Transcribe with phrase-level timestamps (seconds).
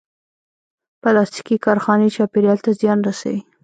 [1.01, 3.39] پلاستيکي کارخانې چاپېریال ته زیان رسوي.